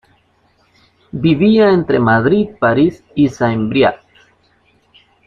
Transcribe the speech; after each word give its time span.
Vivía 1.11 1.69
entre 1.69 1.99
Madrid, 1.99 2.49
París 2.59 3.03
y 3.13 3.29
Saint-Briac. 3.29 4.01